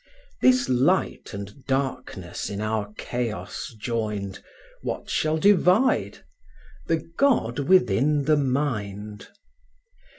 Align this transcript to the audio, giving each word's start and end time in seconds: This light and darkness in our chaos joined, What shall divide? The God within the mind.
This 0.41 0.67
light 0.67 1.31
and 1.31 1.63
darkness 1.67 2.49
in 2.49 2.59
our 2.59 2.91
chaos 2.97 3.71
joined, 3.77 4.41
What 4.81 5.11
shall 5.11 5.37
divide? 5.37 6.23
The 6.87 7.07
God 7.19 7.59
within 7.59 8.23
the 8.23 8.35
mind. 8.37 9.27